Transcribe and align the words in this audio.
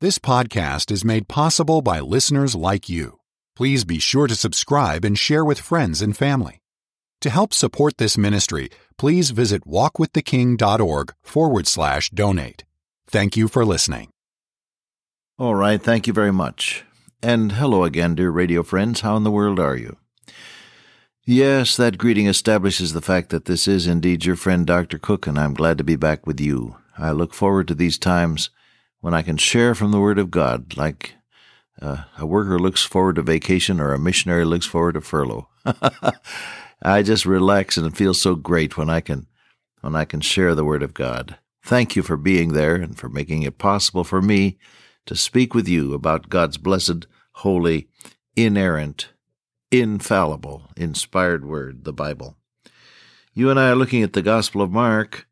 This 0.00 0.20
podcast 0.20 0.92
is 0.92 1.04
made 1.04 1.26
possible 1.26 1.82
by 1.82 1.98
listeners 1.98 2.54
like 2.54 2.88
you. 2.88 3.18
Please 3.56 3.84
be 3.84 3.98
sure 3.98 4.28
to 4.28 4.36
subscribe 4.36 5.04
and 5.04 5.18
share 5.18 5.44
with 5.44 5.58
friends 5.58 6.00
and 6.00 6.16
family. 6.16 6.62
To 7.22 7.30
help 7.30 7.52
support 7.52 7.96
this 7.96 8.16
ministry, 8.16 8.70
please 8.96 9.30
visit 9.30 9.66
walkwiththeking.org 9.66 11.14
forward 11.20 11.66
slash 11.66 12.10
donate. 12.10 12.62
Thank 13.08 13.36
you 13.36 13.48
for 13.48 13.64
listening. 13.64 14.10
All 15.36 15.56
right, 15.56 15.82
thank 15.82 16.06
you 16.06 16.12
very 16.12 16.32
much. 16.32 16.84
And 17.20 17.50
hello 17.50 17.82
again, 17.82 18.14
dear 18.14 18.30
radio 18.30 18.62
friends. 18.62 19.00
How 19.00 19.16
in 19.16 19.24
the 19.24 19.32
world 19.32 19.58
are 19.58 19.74
you? 19.74 19.96
Yes, 21.26 21.76
that 21.76 21.98
greeting 21.98 22.28
establishes 22.28 22.92
the 22.92 23.02
fact 23.02 23.30
that 23.30 23.46
this 23.46 23.66
is 23.66 23.88
indeed 23.88 24.24
your 24.24 24.36
friend 24.36 24.64
Dr. 24.64 25.00
Cook, 25.00 25.26
and 25.26 25.36
I'm 25.36 25.54
glad 25.54 25.76
to 25.78 25.82
be 25.82 25.96
back 25.96 26.24
with 26.24 26.40
you. 26.40 26.76
I 26.96 27.10
look 27.10 27.34
forward 27.34 27.66
to 27.66 27.74
these 27.74 27.98
times 27.98 28.50
when 29.00 29.14
I 29.14 29.22
can 29.22 29.36
share 29.36 29.74
from 29.74 29.90
the 29.92 30.00
Word 30.00 30.18
of 30.18 30.30
God, 30.30 30.76
like 30.76 31.14
uh, 31.80 32.04
a 32.18 32.26
worker 32.26 32.58
looks 32.58 32.82
forward 32.82 33.16
to 33.16 33.22
vacation 33.22 33.80
or 33.80 33.92
a 33.92 33.98
missionary 33.98 34.44
looks 34.44 34.66
forward 34.66 34.94
to 34.94 35.00
furlough. 35.00 35.48
I 36.82 37.02
just 37.02 37.26
relax 37.26 37.76
and 37.76 37.96
feel 37.96 38.14
so 38.14 38.34
great 38.34 38.76
when 38.76 38.90
I 38.90 39.00
can 39.00 39.26
when 39.80 39.94
I 39.94 40.04
can 40.04 40.20
share 40.20 40.54
the 40.54 40.64
Word 40.64 40.82
of 40.82 40.94
God. 40.94 41.38
Thank 41.62 41.94
you 41.94 42.02
for 42.02 42.16
being 42.16 42.52
there 42.52 42.74
and 42.74 42.98
for 42.98 43.08
making 43.08 43.42
it 43.42 43.58
possible 43.58 44.02
for 44.02 44.20
me 44.20 44.58
to 45.06 45.14
speak 45.14 45.54
with 45.54 45.68
you 45.68 45.94
about 45.94 46.28
God's 46.28 46.56
blessed, 46.56 47.06
holy, 47.32 47.88
inerrant, 48.34 49.10
infallible, 49.70 50.70
inspired 50.76 51.44
Word, 51.44 51.84
the 51.84 51.92
Bible. 51.92 52.36
You 53.34 53.50
and 53.50 53.60
I 53.60 53.70
are 53.70 53.76
looking 53.76 54.02
at 54.02 54.14
the 54.14 54.22
Gospel 54.22 54.62
of 54.62 54.72
Mark. 54.72 55.28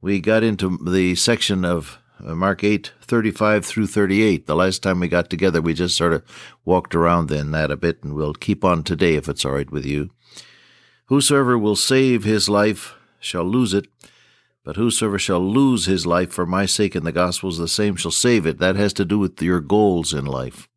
We 0.00 0.20
got 0.20 0.42
into 0.42 0.78
the 0.78 1.14
section 1.14 1.64
of 1.64 1.98
Uh, 2.24 2.36
Mark 2.36 2.62
8, 2.62 2.92
35 3.00 3.66
through 3.66 3.88
38. 3.88 4.46
The 4.46 4.54
last 4.54 4.80
time 4.80 5.00
we 5.00 5.08
got 5.08 5.28
together, 5.28 5.60
we 5.60 5.74
just 5.74 5.96
sort 5.96 6.12
of 6.12 6.22
walked 6.64 6.94
around 6.94 7.32
in 7.32 7.50
that 7.50 7.72
a 7.72 7.76
bit, 7.76 8.04
and 8.04 8.14
we'll 8.14 8.34
keep 8.34 8.64
on 8.64 8.84
today 8.84 9.16
if 9.16 9.28
it's 9.28 9.44
all 9.44 9.52
right 9.52 9.70
with 9.70 9.84
you. 9.84 10.10
Whosoever 11.06 11.58
will 11.58 11.74
save 11.74 12.22
his 12.22 12.48
life 12.48 12.94
shall 13.18 13.42
lose 13.44 13.74
it, 13.74 13.88
but 14.64 14.76
whosoever 14.76 15.18
shall 15.18 15.40
lose 15.40 15.86
his 15.86 16.06
life 16.06 16.30
for 16.30 16.46
my 16.46 16.64
sake 16.64 16.94
and 16.94 17.04
the 17.04 17.10
gospel's, 17.10 17.58
the 17.58 17.66
same 17.66 17.96
shall 17.96 18.12
save 18.12 18.46
it. 18.46 18.58
That 18.58 18.76
has 18.76 18.92
to 18.94 19.04
do 19.04 19.18
with 19.18 19.42
your 19.42 19.60
goals 19.60 20.14
in 20.14 20.24
life. 20.24 20.68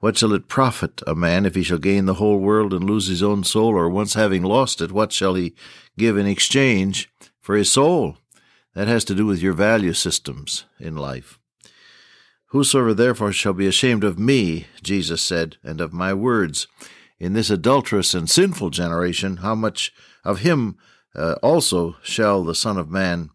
What 0.00 0.18
shall 0.18 0.32
it 0.32 0.48
profit 0.48 1.02
a 1.06 1.14
man 1.14 1.46
if 1.46 1.54
he 1.54 1.62
shall 1.62 1.78
gain 1.78 2.06
the 2.06 2.14
whole 2.14 2.38
world 2.38 2.74
and 2.74 2.82
lose 2.82 3.06
his 3.06 3.22
own 3.22 3.44
soul, 3.44 3.76
or 3.76 3.88
once 3.88 4.14
having 4.14 4.42
lost 4.42 4.80
it, 4.80 4.90
what 4.90 5.12
shall 5.12 5.34
he 5.34 5.54
give 5.96 6.16
in 6.16 6.26
exchange 6.26 7.08
for 7.40 7.54
his 7.54 7.70
soul? 7.70 8.16
That 8.78 8.86
has 8.86 9.02
to 9.06 9.14
do 9.16 9.26
with 9.26 9.42
your 9.42 9.54
value 9.54 9.92
systems 9.92 10.64
in 10.78 10.94
life. 10.94 11.40
Whosoever 12.50 12.94
therefore 12.94 13.32
shall 13.32 13.52
be 13.52 13.66
ashamed 13.66 14.04
of 14.04 14.20
me, 14.20 14.68
Jesus 14.84 15.20
said, 15.20 15.56
and 15.64 15.80
of 15.80 15.92
my 15.92 16.14
words, 16.14 16.68
in 17.18 17.32
this 17.32 17.50
adulterous 17.50 18.14
and 18.14 18.30
sinful 18.30 18.70
generation, 18.70 19.38
how 19.38 19.56
much 19.56 19.92
of 20.24 20.42
him 20.42 20.78
uh, 21.16 21.34
also 21.42 21.96
shall 22.04 22.44
the 22.44 22.54
Son 22.54 22.76
of 22.76 22.88
Man 22.88 23.30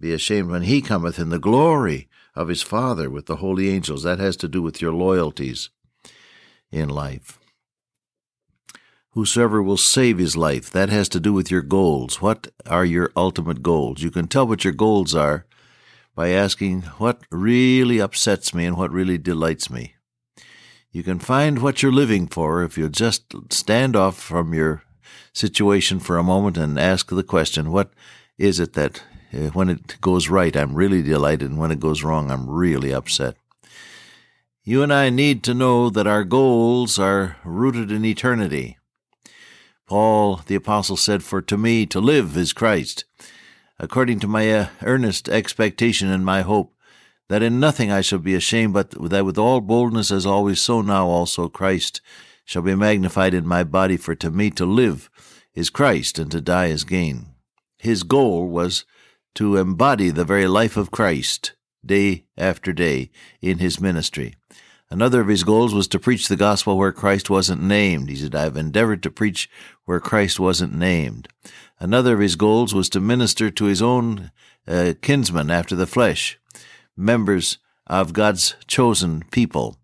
be 0.00 0.12
ashamed 0.12 0.50
when 0.50 0.62
he 0.62 0.82
cometh 0.82 1.20
in 1.20 1.28
the 1.28 1.38
glory 1.38 2.08
of 2.34 2.48
his 2.48 2.62
Father 2.62 3.08
with 3.08 3.26
the 3.26 3.36
holy 3.36 3.68
angels? 3.68 4.02
That 4.02 4.18
has 4.18 4.36
to 4.38 4.48
do 4.48 4.62
with 4.62 4.82
your 4.82 4.92
loyalties 4.92 5.70
in 6.72 6.88
life. 6.88 7.38
Whosoever 9.18 9.60
will 9.60 9.76
save 9.76 10.18
his 10.18 10.36
life, 10.36 10.70
that 10.70 10.90
has 10.90 11.08
to 11.08 11.18
do 11.18 11.32
with 11.32 11.50
your 11.50 11.60
goals. 11.60 12.22
What 12.22 12.52
are 12.66 12.84
your 12.84 13.10
ultimate 13.16 13.64
goals? 13.64 14.00
You 14.00 14.12
can 14.12 14.28
tell 14.28 14.46
what 14.46 14.62
your 14.62 14.72
goals 14.72 15.12
are 15.12 15.44
by 16.14 16.28
asking 16.28 16.82
what 16.98 17.22
really 17.28 18.00
upsets 18.00 18.54
me 18.54 18.64
and 18.64 18.76
what 18.76 18.92
really 18.92 19.18
delights 19.18 19.70
me. 19.70 19.96
You 20.92 21.02
can 21.02 21.18
find 21.18 21.60
what 21.60 21.82
you're 21.82 21.90
living 21.90 22.28
for 22.28 22.62
if 22.62 22.78
you 22.78 22.88
just 22.88 23.34
stand 23.50 23.96
off 23.96 24.16
from 24.16 24.54
your 24.54 24.84
situation 25.32 25.98
for 25.98 26.16
a 26.16 26.22
moment 26.22 26.56
and 26.56 26.78
ask 26.78 27.08
the 27.08 27.24
question, 27.24 27.72
what 27.72 27.90
is 28.38 28.60
it 28.60 28.74
that 28.74 29.02
uh, 29.34 29.48
when 29.48 29.68
it 29.68 30.00
goes 30.00 30.28
right, 30.28 30.56
I'm 30.56 30.76
really 30.76 31.02
delighted, 31.02 31.50
and 31.50 31.58
when 31.58 31.72
it 31.72 31.80
goes 31.80 32.04
wrong, 32.04 32.30
I'm 32.30 32.48
really 32.48 32.94
upset? 32.94 33.34
You 34.62 34.84
and 34.84 34.92
I 34.92 35.10
need 35.10 35.42
to 35.42 35.54
know 35.54 35.90
that 35.90 36.06
our 36.06 36.22
goals 36.22 37.00
are 37.00 37.38
rooted 37.44 37.90
in 37.90 38.04
eternity. 38.04 38.77
Paul 39.88 40.42
the 40.46 40.54
Apostle 40.54 40.98
said, 40.98 41.22
For 41.22 41.40
to 41.40 41.56
me 41.56 41.86
to 41.86 41.98
live 41.98 42.36
is 42.36 42.52
Christ, 42.52 43.06
according 43.78 44.20
to 44.20 44.28
my 44.28 44.52
uh, 44.52 44.68
earnest 44.82 45.30
expectation 45.30 46.10
and 46.10 46.26
my 46.26 46.42
hope, 46.42 46.74
that 47.30 47.42
in 47.42 47.58
nothing 47.58 47.90
I 47.90 48.02
shall 48.02 48.18
be 48.18 48.34
ashamed, 48.34 48.74
but 48.74 48.90
that 48.90 49.24
with 49.24 49.38
all 49.38 49.62
boldness 49.62 50.10
as 50.10 50.26
always, 50.26 50.60
so 50.60 50.82
now 50.82 51.08
also 51.08 51.48
Christ 51.48 52.02
shall 52.44 52.60
be 52.60 52.74
magnified 52.74 53.32
in 53.32 53.46
my 53.46 53.64
body, 53.64 53.96
for 53.96 54.14
to 54.14 54.30
me 54.30 54.50
to 54.52 54.66
live 54.66 55.08
is 55.54 55.70
Christ, 55.70 56.18
and 56.18 56.30
to 56.32 56.42
die 56.42 56.66
is 56.66 56.84
gain. 56.84 57.34
His 57.78 58.02
goal 58.02 58.46
was 58.46 58.84
to 59.36 59.56
embody 59.56 60.10
the 60.10 60.24
very 60.24 60.46
life 60.46 60.76
of 60.76 60.90
Christ 60.90 61.54
day 61.84 62.26
after 62.36 62.74
day 62.74 63.10
in 63.40 63.58
his 63.58 63.80
ministry. 63.80 64.34
Another 64.90 65.20
of 65.20 65.28
his 65.28 65.44
goals 65.44 65.74
was 65.74 65.86
to 65.88 65.98
preach 65.98 66.28
the 66.28 66.36
gospel 66.36 66.78
where 66.78 66.92
Christ 66.92 67.28
wasn't 67.28 67.62
named. 67.62 68.08
He 68.08 68.16
said, 68.16 68.34
I 68.34 68.44
have 68.44 68.56
endeavored 68.56 69.02
to 69.02 69.10
preach 69.10 69.50
where 69.84 70.00
Christ 70.00 70.40
wasn't 70.40 70.74
named. 70.74 71.28
Another 71.78 72.14
of 72.14 72.20
his 72.20 72.36
goals 72.36 72.74
was 72.74 72.88
to 72.90 73.00
minister 73.00 73.50
to 73.50 73.64
his 73.66 73.82
own 73.82 74.30
uh, 74.66 74.94
kinsmen 75.02 75.50
after 75.50 75.76
the 75.76 75.86
flesh, 75.86 76.38
members 76.96 77.58
of 77.86 78.14
God's 78.14 78.56
chosen 78.66 79.24
people. 79.30 79.76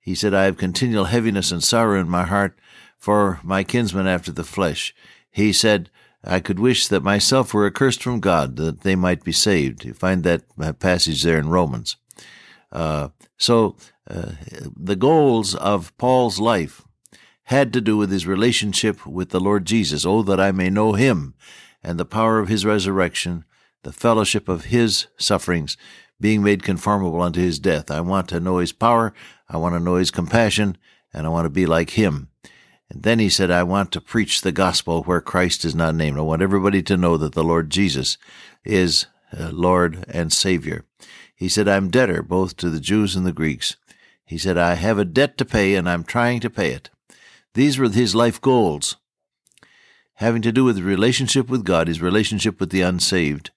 He 0.00 0.14
said, 0.14 0.34
I 0.34 0.44
have 0.44 0.56
continual 0.56 1.06
heaviness 1.06 1.50
and 1.50 1.62
sorrow 1.62 2.00
in 2.00 2.08
my 2.08 2.24
heart 2.24 2.56
for 2.96 3.40
my 3.42 3.64
kinsmen 3.64 4.06
after 4.06 4.30
the 4.30 4.44
flesh. 4.44 4.94
He 5.30 5.52
said, 5.52 5.90
I 6.22 6.40
could 6.40 6.58
wish 6.58 6.88
that 6.88 7.02
myself 7.02 7.52
were 7.52 7.66
accursed 7.66 8.02
from 8.02 8.20
God, 8.20 8.56
that 8.56 8.80
they 8.80 8.96
might 8.96 9.24
be 9.24 9.32
saved. 9.32 9.84
You 9.84 9.94
find 9.94 10.22
that 10.22 10.42
uh, 10.58 10.72
passage 10.72 11.22
there 11.22 11.38
in 11.38 11.48
Romans. 11.48 11.96
Uh, 12.74 13.08
so 13.38 13.76
uh, 14.10 14.32
the 14.76 14.96
goals 14.96 15.54
of 15.54 15.96
Paul's 15.96 16.38
life 16.38 16.82
had 17.44 17.72
to 17.72 17.80
do 17.80 17.96
with 17.96 18.10
his 18.10 18.26
relationship 18.26 19.06
with 19.06 19.30
the 19.30 19.40
Lord 19.40 19.64
Jesus. 19.64 20.04
Oh, 20.04 20.22
that 20.22 20.40
I 20.40 20.52
may 20.52 20.68
know 20.68 20.92
him 20.94 21.34
and 21.82 21.98
the 21.98 22.04
power 22.04 22.38
of 22.38 22.48
his 22.48 22.64
resurrection, 22.64 23.44
the 23.82 23.92
fellowship 23.92 24.48
of 24.48 24.66
his 24.66 25.06
sufferings, 25.18 25.76
being 26.20 26.42
made 26.42 26.62
conformable 26.62 27.20
unto 27.20 27.40
his 27.40 27.58
death. 27.58 27.90
I 27.90 28.00
want 28.00 28.28
to 28.30 28.40
know 28.40 28.58
his 28.58 28.72
power, 28.72 29.12
I 29.48 29.58
want 29.58 29.74
to 29.74 29.80
know 29.80 29.96
his 29.96 30.10
compassion, 30.10 30.78
and 31.12 31.26
I 31.26 31.28
want 31.28 31.44
to 31.46 31.50
be 31.50 31.66
like 31.66 31.90
him. 31.90 32.28
And 32.90 33.02
then 33.02 33.18
he 33.18 33.28
said, 33.28 33.50
I 33.50 33.62
want 33.62 33.92
to 33.92 34.00
preach 34.00 34.40
the 34.40 34.52
gospel 34.52 35.02
where 35.02 35.20
Christ 35.20 35.64
is 35.64 35.74
not 35.74 35.94
named. 35.94 36.18
I 36.18 36.22
want 36.22 36.42
everybody 36.42 36.82
to 36.84 36.96
know 36.96 37.16
that 37.16 37.34
the 37.34 37.44
Lord 37.44 37.70
Jesus 37.70 38.18
is 38.64 39.06
uh, 39.38 39.50
Lord 39.50 40.04
and 40.08 40.32
Savior. 40.32 40.84
He 41.34 41.48
said, 41.48 41.68
I'm 41.68 41.90
debtor 41.90 42.22
both 42.22 42.56
to 42.58 42.70
the 42.70 42.80
Jews 42.80 43.16
and 43.16 43.26
the 43.26 43.32
Greeks. 43.32 43.76
He 44.24 44.38
said, 44.38 44.56
I 44.56 44.74
have 44.74 44.98
a 44.98 45.04
debt 45.04 45.36
to 45.38 45.44
pay 45.44 45.74
and 45.74 45.88
I'm 45.88 46.04
trying 46.04 46.40
to 46.40 46.50
pay 46.50 46.70
it. 46.70 46.90
These 47.54 47.78
were 47.78 47.88
his 47.88 48.14
life 48.14 48.40
goals, 48.40 48.96
having 50.14 50.42
to 50.42 50.52
do 50.52 50.64
with 50.64 50.78
relationship 50.78 51.48
with 51.48 51.64
God, 51.64 51.88
his 51.88 52.02
relationship 52.02 52.58
with 52.58 52.70
the 52.70 52.80
unsaved, 52.80 53.50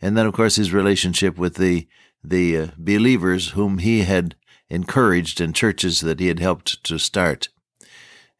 and 0.00 0.16
then, 0.16 0.26
of 0.26 0.34
course, 0.34 0.56
his 0.56 0.72
relationship 0.72 1.38
with 1.38 1.54
the, 1.54 1.88
the 2.22 2.56
uh, 2.58 2.66
believers 2.76 3.50
whom 3.50 3.78
he 3.78 4.00
had 4.00 4.34
encouraged 4.68 5.40
in 5.40 5.52
churches 5.52 6.00
that 6.00 6.20
he 6.20 6.28
had 6.28 6.40
helped 6.40 6.82
to 6.84 6.98
start. 6.98 7.48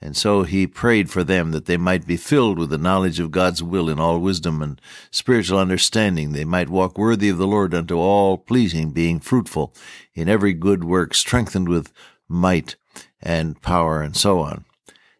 And 0.03 0.17
so 0.17 0.43
he 0.43 0.67
prayed 0.67 1.11
for 1.11 1.23
them 1.23 1.53
that 1.53 1.67
they 1.67 1.77
might 1.77 2.09
be 2.09 2.17
filled 2.17 2.59
with 2.59 2.71
the 2.71 2.79
knowledge 2.79 3.21
of 3.21 3.31
God's 3.31 3.63
will 3.63 3.89
in 3.89 4.01
all 4.01 4.19
wisdom 4.19 4.61
and 4.61 4.81
spiritual 5.13 5.61
understanding. 5.61 6.33
They 6.33 6.45
might 6.45 6.69
walk 6.69 6.99
worthy 6.99 7.29
of 7.29 7.39
the 7.39 7.47
Lord 7.47 7.73
unto 7.73 7.97
all 7.97 8.37
pleasing, 8.37 8.91
being 8.91 9.21
fruitful 9.21 9.73
in 10.13 10.29
every 10.29 10.55
good 10.55 10.83
work, 10.83 11.15
strengthened 11.15 11.69
with 11.69 11.93
might 12.29 12.75
and 13.23 13.63
power, 13.63 14.03
and 14.03 14.17
so 14.17 14.41
on. 14.41 14.65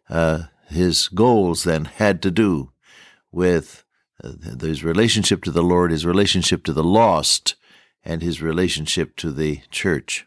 Uh, 0.09 0.43
his 0.67 1.07
goals 1.07 1.63
then 1.63 1.85
had 1.85 2.21
to 2.21 2.31
do 2.31 2.71
with 3.31 3.85
uh, 4.21 4.33
his 4.59 4.83
relationship 4.83 5.43
to 5.43 5.51
the 5.51 5.63
Lord, 5.63 5.91
his 5.91 6.05
relationship 6.05 6.63
to 6.65 6.73
the 6.73 6.83
lost, 6.83 7.55
and 8.03 8.21
his 8.21 8.41
relationship 8.41 9.15
to 9.15 9.31
the 9.31 9.61
church. 9.71 10.25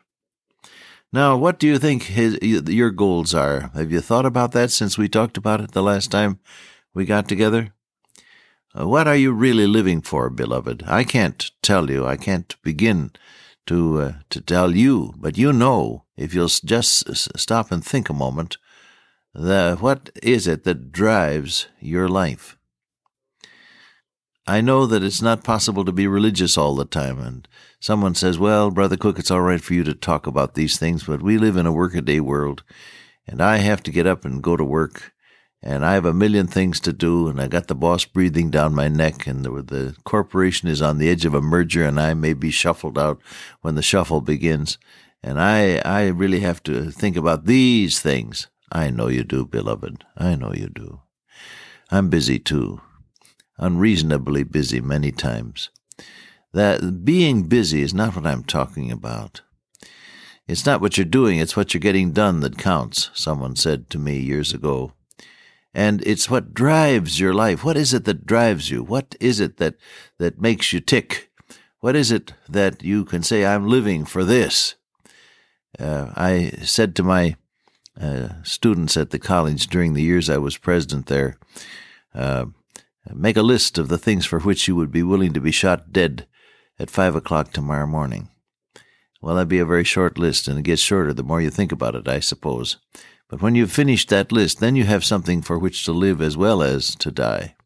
Now, 1.12 1.37
what 1.37 1.58
do 1.58 1.67
you 1.67 1.79
think 1.79 2.05
his, 2.05 2.38
your 2.43 2.91
goals 2.91 3.35
are? 3.35 3.70
Have 3.75 3.93
you 3.93 4.00
thought 4.00 4.26
about 4.26 4.53
that 4.53 4.70
since 4.70 4.99
we 4.99 5.08
talked 5.08 5.37
about 5.37 5.61
it 5.61 5.73
the 5.73 5.82
last 5.82 6.11
time 6.11 6.41
we 6.94 7.05
got 7.05 7.29
together? 7.29 7.73
Uh, 8.79 8.87
what 8.87 9.08
are 9.08 9.17
you 9.17 9.32
really 9.32 9.67
living 9.67 10.03
for, 10.03 10.29
beloved? 10.29 10.82
I 10.87 11.05
can't 11.05 11.50
tell 11.62 11.91
you. 11.91 12.05
I 12.05 12.17
can't 12.17 12.55
begin 12.62 13.12
to 13.67 14.00
uh, 14.00 14.12
to 14.31 14.41
tell 14.41 14.76
you, 14.76 15.14
but 15.17 15.38
you 15.38 15.53
know 15.53 16.05
if 16.17 16.35
you'll 16.35 16.49
just 16.49 17.38
stop 17.38 17.73
and 17.73 17.85
think 17.85 18.09
a 18.09 18.14
moment. 18.14 18.59
The, 19.35 19.76
what 19.81 20.11
is 20.23 20.47
it 20.47 20.64
that 20.64 20.93
drives 20.93 21.69
your 21.81 22.09
life? 22.09 22.56
I 24.48 24.60
know 24.60 24.87
that 24.87 25.02
it's 25.02 25.22
not 25.22 25.43
possible 25.43 25.84
to 25.84 25.93
be 25.93 26.06
religious 26.06 26.56
all 26.56 26.76
the 26.76 26.84
time. 26.84 27.19
And 27.19 27.48
someone 27.81 28.14
says, 28.14 28.38
well, 28.38 28.70
Brother 28.70 28.96
Cook, 28.96 29.19
it's 29.19 29.31
all 29.31 29.40
right 29.40 29.60
for 29.60 29.75
you 29.75 29.82
to 29.82 29.94
talk 29.94 30.26
about 30.26 30.54
these 30.54 30.78
things, 30.78 31.04
but 31.04 31.20
we 31.20 31.37
live 31.37 31.56
in 31.56 31.66
a 31.66 31.72
workaday 31.72 32.20
world 32.20 32.62
and 33.26 33.43
I 33.43 33.56
have 33.56 33.82
to 33.84 33.90
get 33.90 34.06
up 34.06 34.25
and 34.25 34.43
go 34.43 34.56
to 34.56 34.64
work 34.64 35.12
and 35.62 35.84
I 35.84 35.94
have 35.94 36.04
a 36.04 36.14
million 36.14 36.46
things 36.46 36.78
to 36.81 36.93
do 36.93 37.26
and 37.26 37.40
I 37.40 37.48
got 37.48 37.66
the 37.66 37.75
boss 37.75 38.04
breathing 38.04 38.50
down 38.50 38.72
my 38.72 38.87
neck 38.87 39.26
and 39.26 39.44
the, 39.44 39.50
the 39.50 39.96
corporation 40.04 40.69
is 40.69 40.81
on 40.81 40.99
the 40.99 41.08
edge 41.08 41.25
of 41.25 41.34
a 41.34 41.40
merger 41.40 41.82
and 41.82 41.99
I 41.99 42.14
may 42.14 42.32
be 42.32 42.52
shuffled 42.52 42.96
out 42.96 43.20
when 43.62 43.75
the 43.75 43.82
shuffle 43.82 44.20
begins. 44.20 44.78
And 45.25 45.40
I, 45.40 45.78
I 45.78 46.06
really 46.06 46.40
have 46.40 46.62
to 46.64 46.92
think 46.92 47.16
about 47.16 47.46
these 47.46 48.00
things. 48.00 48.46
I 48.70 48.90
know 48.90 49.08
you 49.08 49.25
do, 49.25 49.44
beloved. 49.44 50.04
I 50.16 50.37
know 50.37 50.52
you 50.52 50.69
do. 50.69 51.00
I'm 51.90 52.10
busy 52.10 52.38
too 52.38 52.81
unreasonably 53.58 54.43
busy 54.43 54.81
many 54.81 55.12
times. 55.12 55.70
That 56.53 57.05
being 57.05 57.44
busy 57.44 57.82
is 57.82 57.94
not 57.94 58.17
what 58.17 58.26
I'm 58.26 58.44
talking 58.44 58.91
about. 58.91 59.43
It's 60.49 60.64
not 60.64 60.81
what 60.81 60.97
you're 60.97 61.05
doing, 61.05 61.38
it's 61.38 61.56
what 61.56 61.75
you're 61.75 61.81
getting 61.81 62.12
done 62.12 62.41
that 62.41 62.56
counts, 62.56 63.11
someone 63.14 63.56
said 63.56 63.91
to 63.91 63.99
me 63.99 64.19
years 64.19 64.53
ago. 64.55 64.93
And 65.75 66.00
it's 66.06 66.31
what 66.31 66.55
drives 66.55 67.20
your 67.20 67.35
life. 67.35 67.64
What 67.64 67.76
is 67.76 67.93
it 67.93 68.05
that 68.05 68.25
drives 68.25 68.70
you? 68.70 68.82
What 68.82 69.17
is 69.20 69.41
it 69.41 69.59
that, 69.59 69.75
that 70.19 70.41
makes 70.41 70.73
you 70.73 70.81
tick? 70.81 71.31
What 71.81 71.94
is 71.97 72.11
it 72.11 72.32
that 72.49 72.82
you 72.82 73.05
can 73.05 73.23
say, 73.23 73.44
I'm 73.44 73.69
living 73.69 74.06
for 74.06 74.25
this? 74.25 74.76
Uh, 75.79 76.12
I 76.17 76.52
said 76.62 76.97
to 76.97 77.02
my 77.02 77.37
uh, 78.00 78.29
students 78.43 78.97
at 78.97 79.11
the 79.11 79.19
college 79.19 79.67
during 79.67 79.93
the 79.93 80.02
years 80.02 80.31
I 80.31 80.38
was 80.38 80.56
president 80.56 81.06
there, 81.06 81.37
uh, 82.14 82.47
Make 83.14 83.37
a 83.37 83.43
list 83.43 83.79
of 83.79 83.88
the 83.88 83.99
things 83.99 84.26
for 84.26 84.41
which 84.41 84.69
you 84.69 84.76
would 84.76 84.91
be 84.91 85.03
willing 85.03 85.32
to 85.32 85.41
be 85.41 85.53
shot 85.53 85.93
dead 85.93 86.26
at 86.79 86.91
five 86.91 87.14
o'clock 87.14 87.53
tomorrow 87.53 87.87
morning. 87.87 88.29
Well, 89.23 89.35
that'd 89.35 89.49
be 89.49 89.58
a 89.58 89.64
very 89.64 89.85
short 89.85 90.19
list, 90.19 90.47
and 90.47 90.58
it 90.58 90.62
gets 90.62 90.82
shorter 90.82 91.12
the 91.12 91.23
more 91.23 91.41
you 91.41 91.50
think 91.50 91.73
about 91.73 91.94
it, 91.94 92.06
I 92.06 92.20
suppose. 92.20 92.76
But 93.29 93.43
when 93.43 93.55
you've 93.55 93.73
finished 93.73 94.08
that 94.11 94.31
list, 94.31 94.61
then 94.61 94.76
you 94.76 94.85
have 94.85 95.05
something 95.05 95.43
for 95.43 95.58
which 95.58 95.85
to 95.85 95.93
live 95.93 96.20
as 96.20 96.37
well 96.37 96.62
as 96.62 96.94
to 96.97 97.11
die. 97.11 97.56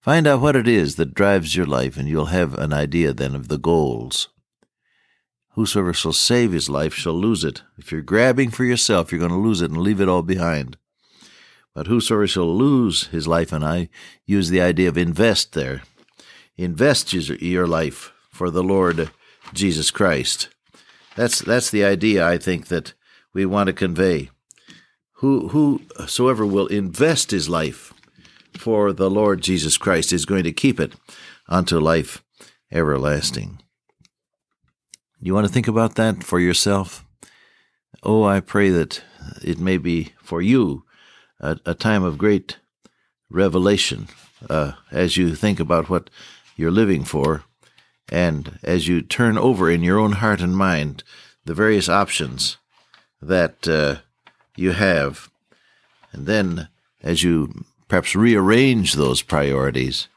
Find 0.00 0.26
out 0.26 0.40
what 0.40 0.56
it 0.56 0.66
is 0.66 0.96
that 0.96 1.14
drives 1.14 1.54
your 1.54 1.66
life, 1.66 1.96
and 1.96 2.08
you'll 2.08 2.26
have 2.26 2.54
an 2.54 2.72
idea 2.72 3.12
then 3.12 3.34
of 3.34 3.48
the 3.48 3.58
goals. 3.58 4.28
Whosoever 5.50 5.92
shall 5.92 6.12
save 6.12 6.52
his 6.52 6.68
life 6.68 6.94
shall 6.94 7.14
lose 7.14 7.44
it. 7.44 7.62
If 7.78 7.92
you're 7.92 8.02
grabbing 8.02 8.50
for 8.50 8.64
yourself, 8.64 9.12
you're 9.12 9.20
going 9.20 9.30
to 9.30 9.36
lose 9.36 9.62
it 9.62 9.70
and 9.70 9.80
leave 9.80 10.00
it 10.00 10.08
all 10.08 10.22
behind. 10.22 10.76
But 11.74 11.88
whosoever 11.88 12.26
shall 12.26 12.56
lose 12.56 13.08
his 13.08 13.26
life, 13.26 13.52
and 13.52 13.64
I 13.64 13.88
use 14.26 14.48
the 14.48 14.60
idea 14.60 14.88
of 14.88 14.96
invest 14.96 15.52
there, 15.52 15.82
invest 16.56 17.12
your 17.12 17.66
life 17.66 18.12
for 18.30 18.50
the 18.50 18.62
Lord 18.62 19.10
Jesus 19.52 19.90
Christ. 19.90 20.48
That's 21.16 21.40
that's 21.40 21.70
the 21.70 21.84
idea 21.84 22.26
I 22.26 22.38
think 22.38 22.68
that 22.68 22.94
we 23.32 23.44
want 23.44 23.66
to 23.66 23.72
convey. 23.72 24.30
Who 25.18 25.48
whosoever 25.48 26.46
will 26.46 26.66
invest 26.68 27.30
his 27.30 27.48
life 27.48 27.92
for 28.56 28.92
the 28.92 29.10
Lord 29.10 29.42
Jesus 29.42 29.76
Christ 29.76 30.12
is 30.12 30.26
going 30.26 30.44
to 30.44 30.52
keep 30.52 30.78
it 30.78 30.92
unto 31.48 31.78
life 31.78 32.22
everlasting. 32.70 33.60
You 35.20 35.34
want 35.34 35.46
to 35.46 35.52
think 35.52 35.68
about 35.68 35.94
that 35.94 36.22
for 36.22 36.38
yourself? 36.38 37.04
Oh, 38.02 38.24
I 38.24 38.40
pray 38.40 38.70
that 38.70 39.02
it 39.42 39.58
may 39.58 39.78
be 39.78 40.12
for 40.22 40.42
you 40.42 40.83
a, 41.44 41.58
a 41.66 41.74
time 41.74 42.02
of 42.02 42.18
great 42.18 42.56
revelation 43.30 44.08
uh, 44.48 44.72
as 44.90 45.16
you 45.16 45.34
think 45.34 45.60
about 45.60 45.90
what 45.90 46.08
you're 46.56 46.70
living 46.70 47.04
for 47.04 47.44
and 48.10 48.58
as 48.62 48.88
you 48.88 49.02
turn 49.02 49.36
over 49.36 49.70
in 49.70 49.82
your 49.82 49.98
own 49.98 50.12
heart 50.12 50.40
and 50.40 50.56
mind 50.56 51.04
the 51.44 51.54
various 51.54 51.88
options 51.88 52.56
that 53.20 53.68
uh, 53.68 53.96
you 54.56 54.72
have. 54.72 55.30
And 56.12 56.26
then 56.26 56.68
as 57.02 57.22
you 57.22 57.64
perhaps 57.88 58.16
rearrange 58.16 58.94
those 58.94 59.22
priorities 59.22 60.08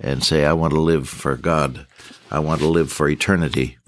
and 0.00 0.24
say, 0.24 0.44
I 0.44 0.54
want 0.54 0.72
to 0.72 0.80
live 0.80 1.08
for 1.08 1.36
God, 1.36 1.86
I 2.30 2.38
want 2.38 2.60
to 2.60 2.66
live 2.68 2.90
for 2.90 3.08
eternity, 3.08 3.78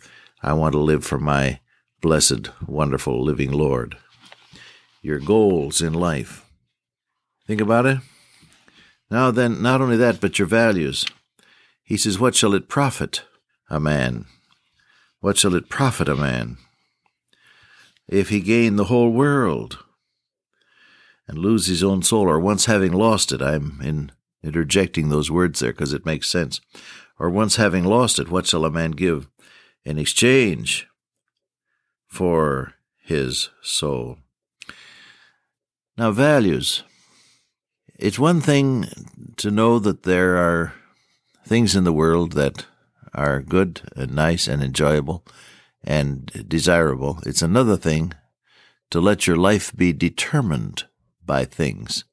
I 0.42 0.52
want 0.52 0.72
to 0.72 0.80
live 0.80 1.04
for 1.04 1.18
my 1.18 1.60
blessed, 2.02 2.50
wonderful 2.66 3.22
living 3.22 3.52
Lord. 3.52 3.96
Your 5.00 5.18
goals 5.18 5.80
in 5.80 5.94
life 5.94 6.43
Think 7.46 7.60
about 7.60 7.86
it. 7.86 7.98
Now 9.10 9.30
then, 9.30 9.62
not 9.62 9.80
only 9.80 9.96
that, 9.96 10.20
but 10.20 10.38
your 10.38 10.48
values. 10.48 11.04
He 11.82 11.96
says, 11.96 12.18
What 12.18 12.34
shall 12.34 12.54
it 12.54 12.68
profit 12.68 13.22
a 13.68 13.78
man? 13.78 14.26
What 15.20 15.36
shall 15.36 15.54
it 15.54 15.68
profit 15.68 16.08
a 16.08 16.14
man 16.14 16.58
if 18.08 18.28
he 18.28 18.40
gain 18.40 18.76
the 18.76 18.84
whole 18.84 19.10
world 19.10 19.78
and 21.26 21.38
lose 21.38 21.66
his 21.66 21.82
own 21.82 22.02
soul, 22.02 22.28
or 22.28 22.38
once 22.38 22.66
having 22.66 22.92
lost 22.92 23.32
it? 23.32 23.40
I'm 23.40 23.80
in 23.82 24.12
interjecting 24.42 25.08
those 25.08 25.30
words 25.30 25.60
there 25.60 25.72
because 25.72 25.92
it 25.92 26.06
makes 26.06 26.28
sense. 26.28 26.60
Or 27.18 27.30
once 27.30 27.56
having 27.56 27.84
lost 27.84 28.18
it, 28.18 28.30
what 28.30 28.46
shall 28.46 28.64
a 28.64 28.70
man 28.70 28.90
give 28.92 29.28
in 29.84 29.98
exchange 29.98 30.86
for 32.06 32.74
his 32.98 33.50
soul? 33.62 34.18
Now, 35.96 36.10
values. 36.10 36.82
It's 37.98 38.18
one 38.18 38.40
thing 38.40 38.88
to 39.36 39.50
know 39.50 39.78
that 39.78 40.02
there 40.02 40.36
are 40.36 40.74
things 41.46 41.76
in 41.76 41.84
the 41.84 41.92
world 41.92 42.32
that 42.32 42.66
are 43.14 43.40
good 43.40 43.82
and 43.94 44.12
nice 44.14 44.48
and 44.48 44.62
enjoyable 44.62 45.24
and 45.84 46.26
desirable. 46.48 47.20
It's 47.24 47.42
another 47.42 47.76
thing 47.76 48.12
to 48.90 49.00
let 49.00 49.26
your 49.26 49.36
life 49.36 49.74
be 49.76 49.92
determined 49.92 50.84
by 51.24 51.44
things. 51.44 52.04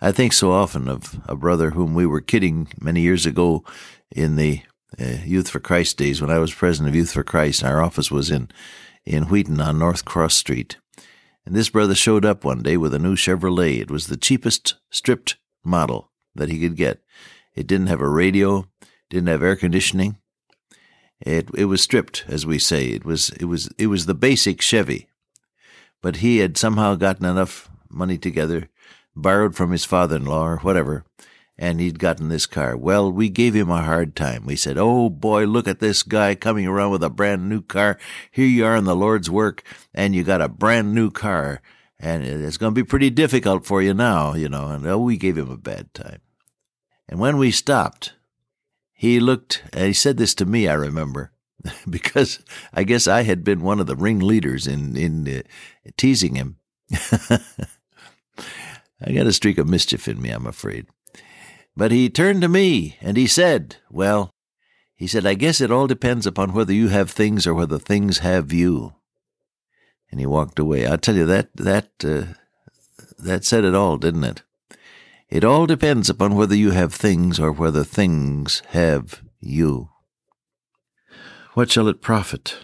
I 0.00 0.12
think 0.12 0.32
so 0.32 0.52
often 0.52 0.88
of 0.88 1.20
a 1.26 1.34
brother 1.34 1.70
whom 1.70 1.94
we 1.94 2.06
were 2.06 2.20
kidding 2.20 2.68
many 2.80 3.00
years 3.00 3.26
ago 3.26 3.64
in 4.10 4.36
the 4.36 4.62
uh, 4.98 5.18
Youth 5.24 5.50
for 5.50 5.60
Christ 5.60 5.96
days 5.96 6.20
when 6.20 6.30
I 6.30 6.38
was 6.38 6.54
president 6.54 6.88
of 6.88 6.94
Youth 6.94 7.12
for 7.12 7.24
Christ. 7.24 7.64
Our 7.64 7.82
office 7.82 8.10
was 8.10 8.30
in 8.30 8.48
in 9.04 9.24
Wheaton 9.24 9.60
on 9.60 9.78
North 9.78 10.04
Cross 10.04 10.34
Street, 10.34 10.76
and 11.46 11.54
this 11.54 11.70
brother 11.70 11.94
showed 11.94 12.24
up 12.24 12.44
one 12.44 12.62
day 12.62 12.76
with 12.76 12.94
a 12.94 12.98
new 12.98 13.16
Chevrolet. 13.16 13.80
It 13.80 13.90
was 13.90 14.06
the 14.06 14.16
cheapest 14.16 14.76
stripped 14.90 15.36
model 15.64 16.10
that 16.34 16.48
he 16.48 16.60
could 16.60 16.76
get. 16.76 17.02
It 17.54 17.66
didn't 17.66 17.88
have 17.88 18.00
a 18.00 18.08
radio, 18.08 18.66
didn't 19.08 19.28
have 19.28 19.42
air 19.42 19.56
conditioning. 19.56 20.16
It 21.20 21.50
it 21.54 21.66
was 21.66 21.82
stripped, 21.82 22.24
as 22.28 22.46
we 22.46 22.58
say. 22.58 22.86
It 22.86 23.04
was 23.04 23.30
it 23.30 23.44
was 23.44 23.68
it 23.78 23.88
was 23.88 24.06
the 24.06 24.14
basic 24.14 24.62
Chevy. 24.62 25.08
But 26.02 26.16
he 26.16 26.38
had 26.38 26.56
somehow 26.56 26.94
gotten 26.94 27.26
enough 27.26 27.68
money 27.90 28.16
together, 28.16 28.70
borrowed 29.14 29.54
from 29.54 29.70
his 29.70 29.84
father-in-law 29.84 30.46
or 30.46 30.56
whatever, 30.58 31.04
and 31.60 31.78
he'd 31.78 31.98
gotten 31.98 32.30
this 32.30 32.46
car. 32.46 32.74
Well, 32.74 33.12
we 33.12 33.28
gave 33.28 33.54
him 33.54 33.70
a 33.70 33.82
hard 33.82 34.16
time. 34.16 34.46
We 34.46 34.56
said, 34.56 34.78
Oh 34.78 35.10
boy, 35.10 35.44
look 35.44 35.68
at 35.68 35.78
this 35.78 36.02
guy 36.02 36.34
coming 36.34 36.66
around 36.66 36.90
with 36.90 37.04
a 37.04 37.10
brand 37.10 37.50
new 37.50 37.60
car. 37.60 37.98
Here 38.30 38.46
you 38.46 38.64
are 38.64 38.74
in 38.74 38.84
the 38.84 38.96
Lord's 38.96 39.28
work, 39.28 39.62
and 39.94 40.14
you 40.14 40.24
got 40.24 40.40
a 40.40 40.48
brand 40.48 40.94
new 40.94 41.10
car, 41.10 41.60
and 41.98 42.24
it's 42.24 42.56
going 42.56 42.74
to 42.74 42.80
be 42.80 42.86
pretty 42.86 43.10
difficult 43.10 43.66
for 43.66 43.82
you 43.82 43.92
now, 43.92 44.32
you 44.32 44.48
know. 44.48 44.68
And 44.68 44.86
oh, 44.86 45.00
we 45.00 45.18
gave 45.18 45.36
him 45.36 45.50
a 45.50 45.58
bad 45.58 45.92
time. 45.92 46.22
And 47.06 47.20
when 47.20 47.36
we 47.36 47.50
stopped, 47.50 48.14
he 48.94 49.20
looked, 49.20 49.62
and 49.74 49.84
he 49.84 49.92
said 49.92 50.16
this 50.16 50.34
to 50.36 50.46
me, 50.46 50.66
I 50.66 50.74
remember, 50.74 51.30
because 51.90 52.42
I 52.72 52.84
guess 52.84 53.06
I 53.06 53.24
had 53.24 53.44
been 53.44 53.60
one 53.60 53.80
of 53.80 53.86
the 53.86 53.96
ringleaders 53.96 54.66
in, 54.66 54.96
in 54.96 55.28
uh, 55.28 55.42
teasing 55.98 56.36
him. 56.36 56.56
I 59.02 59.12
got 59.12 59.26
a 59.26 59.32
streak 59.32 59.58
of 59.58 59.68
mischief 59.68 60.08
in 60.08 60.22
me, 60.22 60.30
I'm 60.30 60.46
afraid. 60.46 60.86
But 61.80 61.92
he 61.92 62.10
turned 62.10 62.42
to 62.42 62.48
me 62.48 62.98
and 63.00 63.16
he 63.16 63.26
said, 63.26 63.76
Well, 63.90 64.34
he 64.96 65.06
said, 65.06 65.24
I 65.24 65.32
guess 65.32 65.62
it 65.62 65.70
all 65.70 65.86
depends 65.86 66.26
upon 66.26 66.52
whether 66.52 66.74
you 66.74 66.88
have 66.88 67.10
things 67.10 67.46
or 67.46 67.54
whether 67.54 67.78
things 67.78 68.18
have 68.18 68.52
you. 68.52 68.96
And 70.10 70.20
he 70.20 70.26
walked 70.26 70.58
away. 70.58 70.86
I 70.86 70.96
tell 70.96 71.16
you 71.16 71.24
that 71.24 71.48
that 71.56 71.88
uh, 72.04 72.34
that 73.18 73.46
said 73.46 73.64
it 73.64 73.74
all, 73.74 73.96
didn't 73.96 74.24
it? 74.24 74.42
It 75.30 75.42
all 75.42 75.64
depends 75.64 76.10
upon 76.10 76.34
whether 76.34 76.54
you 76.54 76.72
have 76.72 76.92
things 76.92 77.40
or 77.40 77.50
whether 77.50 77.82
things 77.82 78.60
have 78.72 79.22
you. 79.40 79.88
What 81.54 81.70
shall 81.70 81.88
it 81.88 82.02
profit? 82.02 82.58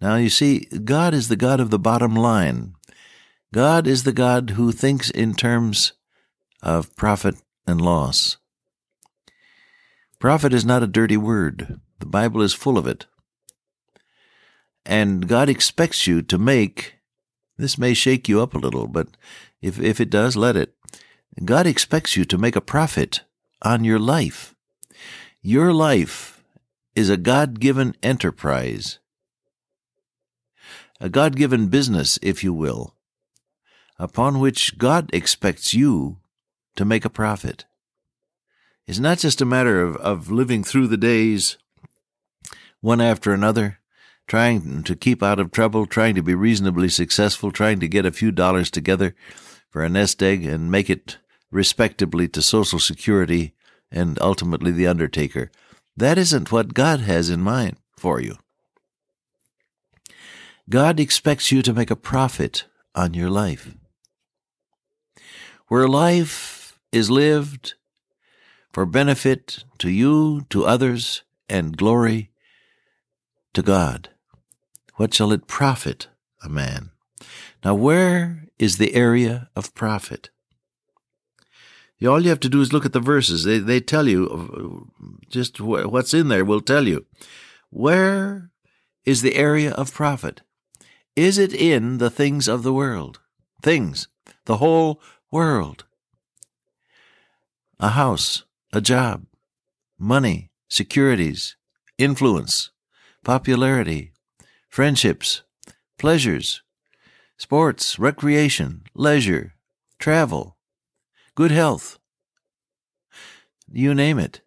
Now 0.00 0.16
you 0.16 0.30
see, 0.30 0.60
God 0.60 1.12
is 1.12 1.28
the 1.28 1.36
God 1.36 1.60
of 1.60 1.68
the 1.68 1.78
bottom 1.78 2.14
line. 2.14 2.72
God 3.52 3.86
is 3.86 4.04
the 4.04 4.14
God 4.14 4.50
who 4.56 4.72
thinks 4.72 5.10
in 5.10 5.34
terms 5.34 5.92
of 6.62 6.96
profit 6.96 7.36
and 7.70 7.80
loss. 7.80 8.36
Profit 10.18 10.52
is 10.52 10.66
not 10.66 10.82
a 10.82 10.86
dirty 10.86 11.16
word. 11.16 11.80
The 12.00 12.06
Bible 12.06 12.42
is 12.42 12.52
full 12.52 12.76
of 12.76 12.86
it. 12.86 13.06
And 14.84 15.28
God 15.28 15.48
expects 15.48 16.06
you 16.06 16.20
to 16.22 16.36
make, 16.36 16.96
this 17.56 17.78
may 17.78 17.94
shake 17.94 18.28
you 18.28 18.42
up 18.42 18.54
a 18.54 18.58
little, 18.58 18.86
but 18.86 19.08
if, 19.62 19.78
if 19.80 20.00
it 20.00 20.10
does, 20.10 20.36
let 20.36 20.56
it. 20.56 20.74
God 21.44 21.66
expects 21.66 22.16
you 22.16 22.24
to 22.26 22.36
make 22.36 22.56
a 22.56 22.60
profit 22.60 23.22
on 23.62 23.84
your 23.84 23.98
life. 23.98 24.54
Your 25.40 25.72
life 25.72 26.42
is 26.94 27.08
a 27.08 27.16
God 27.16 27.60
given 27.60 27.94
enterprise, 28.02 28.98
a 31.00 31.08
God 31.08 31.36
given 31.36 31.68
business, 31.68 32.18
if 32.20 32.44
you 32.44 32.52
will, 32.52 32.94
upon 33.98 34.40
which 34.40 34.76
God 34.76 35.08
expects 35.14 35.72
you 35.72 36.19
to 36.76 36.84
make 36.84 37.04
a 37.04 37.10
profit. 37.10 37.64
It's 38.86 38.98
not 38.98 39.18
just 39.18 39.40
a 39.40 39.44
matter 39.46 39.82
of, 39.82 39.96
of 39.96 40.30
living 40.30 40.64
through 40.64 40.88
the 40.88 40.96
days 40.96 41.58
one 42.80 43.00
after 43.00 43.32
another, 43.32 43.78
trying 44.26 44.82
to 44.84 44.96
keep 44.96 45.22
out 45.22 45.38
of 45.38 45.50
trouble, 45.50 45.86
trying 45.86 46.14
to 46.14 46.22
be 46.22 46.34
reasonably 46.34 46.88
successful, 46.88 47.50
trying 47.50 47.80
to 47.80 47.88
get 47.88 48.06
a 48.06 48.12
few 48.12 48.30
dollars 48.30 48.70
together 48.70 49.14
for 49.68 49.84
a 49.84 49.88
nest 49.88 50.22
egg 50.22 50.44
and 50.44 50.70
make 50.70 50.88
it 50.88 51.18
respectably 51.50 52.26
to 52.28 52.42
Social 52.42 52.78
Security 52.78 53.54
and 53.90 54.18
ultimately 54.20 54.70
the 54.70 54.86
undertaker. 54.86 55.50
That 55.96 56.16
isn't 56.16 56.52
what 56.52 56.74
God 56.74 57.00
has 57.00 57.28
in 57.28 57.40
mind 57.40 57.76
for 57.96 58.20
you. 58.20 58.36
God 60.68 61.00
expects 61.00 61.50
you 61.50 61.62
to 61.62 61.72
make 61.72 61.90
a 61.90 61.96
profit 61.96 62.64
on 62.94 63.14
your 63.14 63.30
life. 63.30 63.74
Where 65.66 65.88
life 65.88 66.59
is 66.92 67.10
lived 67.10 67.74
for 68.72 68.86
benefit 68.86 69.64
to 69.78 69.90
you, 69.90 70.46
to 70.50 70.64
others, 70.64 71.22
and 71.48 71.76
glory 71.76 72.30
to 73.52 73.62
God. 73.62 74.10
What 74.96 75.14
shall 75.14 75.32
it 75.32 75.46
profit 75.46 76.08
a 76.42 76.48
man? 76.48 76.90
Now, 77.64 77.74
where 77.74 78.46
is 78.58 78.78
the 78.78 78.94
area 78.94 79.50
of 79.56 79.74
profit? 79.74 80.30
All 82.06 82.22
you 82.22 82.30
have 82.30 82.40
to 82.40 82.48
do 82.48 82.62
is 82.62 82.72
look 82.72 82.86
at 82.86 82.94
the 82.94 83.00
verses. 83.00 83.44
They, 83.44 83.58
they 83.58 83.80
tell 83.80 84.08
you 84.08 84.26
uh, 84.26 85.20
just 85.28 85.60
what's 85.60 86.14
in 86.14 86.28
there, 86.28 86.44
will 86.44 86.62
tell 86.62 86.88
you. 86.88 87.04
Where 87.68 88.50
is 89.04 89.20
the 89.20 89.36
area 89.36 89.72
of 89.72 89.92
profit? 89.92 90.40
Is 91.14 91.36
it 91.36 91.52
in 91.52 91.98
the 91.98 92.08
things 92.08 92.48
of 92.48 92.62
the 92.62 92.72
world? 92.72 93.20
Things, 93.62 94.08
the 94.46 94.56
whole 94.56 95.02
world. 95.30 95.84
A 97.82 97.88
house, 97.88 98.44
a 98.74 98.82
job, 98.82 99.24
money, 99.98 100.50
securities, 100.68 101.56
influence, 101.96 102.72
popularity, 103.24 104.12
friendships, 104.68 105.44
pleasures, 105.96 106.60
sports, 107.38 107.98
recreation, 107.98 108.82
leisure, 108.94 109.54
travel, 109.98 110.58
good 111.34 111.50
health. 111.50 111.98
You 113.72 113.94
name 113.94 114.18
it. 114.18 114.42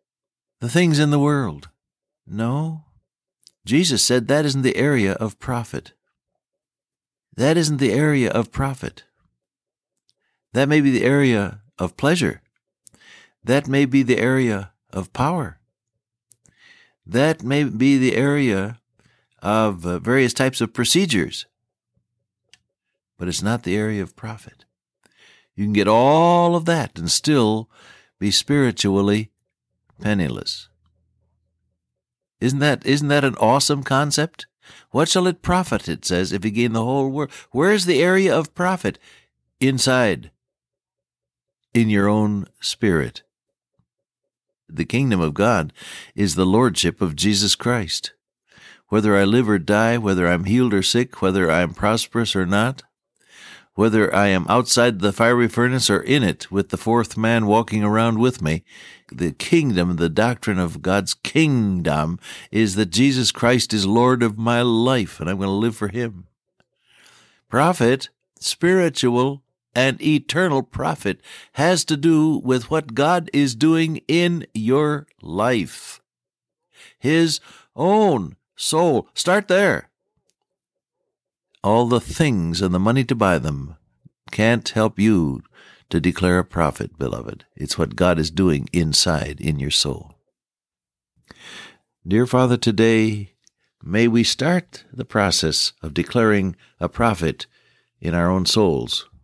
The 0.60 0.70
things 0.70 1.00
in 1.00 1.10
the 1.10 1.18
world. 1.18 1.70
No. 2.28 2.84
Jesus 3.66 4.04
said 4.04 4.28
that 4.28 4.46
isn't 4.46 4.62
the 4.62 4.78
area 4.78 5.14
of 5.14 5.40
profit. 5.40 5.94
That 7.36 7.58
isn't 7.58 7.78
the 7.78 7.94
area 7.94 8.30
of 8.30 8.52
profit. 8.52 9.06
That 10.52 10.70
may 10.70 10.82
be 10.82 10.92
the 10.92 11.04
area 11.04 11.62
of 11.80 11.98
pleasure. 11.98 12.43
That 13.44 13.68
may 13.68 13.86
be 13.86 14.04
the 14.04 14.18
area 14.18 14.72
of 14.92 15.14
power. 15.14 15.60
That 17.06 17.44
may 17.44 17.66
be 17.66 17.98
the 17.98 18.16
area 18.16 18.80
of 19.42 19.86
uh, 19.86 20.00
various 20.00 20.34
types 20.34 20.62
of 20.62 20.74
procedures. 20.74 21.46
But 23.18 23.28
it's 23.28 23.42
not 23.42 23.64
the 23.64 23.76
area 23.76 24.02
of 24.02 24.16
profit. 24.16 24.66
You 25.56 25.66
can 25.66 25.74
get 25.74 25.88
all 25.88 26.56
of 26.56 26.66
that 26.66 26.98
and 26.98 27.12
still 27.12 27.70
be 28.20 28.32
spiritually 28.32 29.32
penniless. 30.02 30.70
Isn't 32.40 32.60
that 32.60 32.86
isn't 32.86 33.08
that 33.10 33.24
an 33.24 33.36
awesome 33.36 33.84
concept? 33.84 34.48
What 34.92 35.10
shall 35.10 35.28
it 35.28 35.42
profit, 35.42 35.90
it 35.90 36.06
says, 36.06 36.32
if 36.32 36.46
you 36.46 36.52
gain 36.52 36.74
the 36.74 36.84
whole 36.84 37.10
world? 37.10 37.32
Where's 37.52 37.86
the 37.86 38.02
area 38.02 38.36
of 38.36 38.56
profit? 38.56 38.98
Inside. 39.60 40.32
In 41.74 41.90
your 41.90 42.08
own 42.08 42.48
spirit. 42.62 43.24
The 44.70 44.86
kingdom 44.86 45.20
of 45.20 45.34
God 45.34 45.74
is 46.16 46.36
the 46.36 46.46
lordship 46.46 47.02
of 47.02 47.16
Jesus 47.16 47.56
Christ. 47.56 48.14
Whether 48.88 49.16
I 49.18 49.24
live 49.24 49.50
or 49.50 49.60
die, 49.60 49.98
whether 49.98 50.28
I'm 50.28 50.46
healed 50.46 50.74
or 50.74 50.84
sick, 50.84 51.22
whether 51.22 51.50
I 51.52 51.62
am 51.62 51.74
prosperous 51.74 52.36
or 52.36 52.46
not, 52.46 52.84
whether 53.76 54.14
I 54.14 54.28
am 54.28 54.46
outside 54.48 55.00
the 55.00 55.12
fiery 55.12 55.48
furnace 55.48 55.90
or 55.90 56.00
in 56.00 56.24
it 56.24 56.52
with 56.52 56.70
the 56.70 56.78
fourth 56.78 57.18
man 57.18 57.48
walking 57.48 57.84
around 57.84 58.20
with 58.20 58.42
me, 58.42 58.64
the 59.12 59.32
kingdom, 59.32 59.96
the 59.96 60.10
doctrine 60.10 60.60
of 60.60 60.82
God's 60.82 61.14
kingdom 61.14 62.20
is 62.52 62.76
that 62.76 62.92
Jesus 62.92 63.32
Christ 63.32 63.74
is 63.74 63.86
Lord 63.86 64.22
of 64.22 64.38
my 64.38 64.62
life 64.62 65.20
and 65.20 65.30
I'm 65.30 65.38
going 65.38 65.48
to 65.48 65.54
live 65.54 65.76
for 65.76 65.88
Him. 65.88 66.28
Profit, 67.50 68.10
spiritual 68.40 69.43
and 69.76 70.02
eternal 70.02 70.64
profit, 70.64 71.20
has 71.54 71.86
to 71.86 71.98
do 71.98 72.38
with 72.40 72.70
what 72.70 72.94
God 72.94 73.30
is 73.34 73.56
doing 73.56 74.02
in 74.08 74.46
your 74.54 75.08
life. 75.22 76.02
His 77.00 77.40
own 77.76 78.36
soul. 78.56 79.08
Start 79.14 79.48
there 79.48 79.90
all 81.64 81.88
the 81.88 82.02
things 82.02 82.62
and 82.62 82.74
the 82.74 82.80
money 82.80 83.04
to 83.06 83.16
buy 83.16 83.40
them 83.40 83.76
can't 84.32 84.68
help 84.70 85.00
you 85.00 85.44
to 85.90 86.02
declare 86.02 86.40
a 86.40 86.46
profit, 86.46 86.98
beloved. 86.98 87.46
It's 87.56 87.78
what 87.78 87.96
God 87.96 88.20
is 88.20 88.32
doing 88.32 88.68
inside 88.74 89.40
in 89.40 89.60
your 89.60 89.72
soul. 89.72 90.16
Dear 92.06 92.26
Father, 92.26 92.58
today 92.58 93.34
may 93.82 94.08
we 94.08 94.24
start 94.24 94.84
the 94.92 95.06
process 95.06 95.74
of 95.82 95.94
declaring 95.94 96.56
a 96.80 96.90
profit 96.90 97.46
in 98.02 98.14
our 98.14 98.30
own 98.30 98.46
souls 98.46 99.08